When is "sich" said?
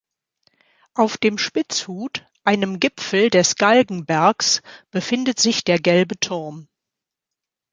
5.39-5.63